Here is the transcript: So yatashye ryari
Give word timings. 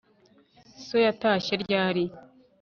So 0.85 0.95
yatashye 1.05 1.53
ryari 1.63 2.03